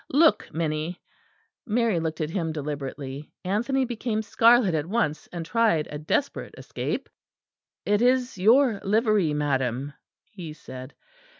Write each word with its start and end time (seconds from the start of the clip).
Look, 0.09 0.51
Minnie!" 0.51 0.99
Mary 1.63 1.99
looked 1.99 2.21
at 2.21 2.31
him 2.31 2.51
deliberately. 2.51 3.31
Anthony 3.45 3.85
became 3.85 4.23
scarlet 4.23 4.73
at 4.73 4.87
once; 4.87 5.27
and 5.31 5.45
tried 5.45 5.87
a 5.91 5.99
desperate 5.99 6.55
escape. 6.57 7.07
"It 7.85 8.01
is 8.01 8.35
your 8.35 8.81
livery, 8.83 9.35
madam," 9.35 9.93
he 10.25 10.53
said. 10.53 10.95